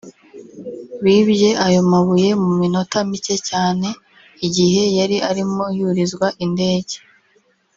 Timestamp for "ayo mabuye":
1.65-2.31